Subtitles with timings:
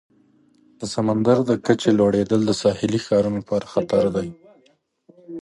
[0.79, 4.27] د سمندر د کچې لوړیدل د ساحلي ښارونو لپاره خطر دی.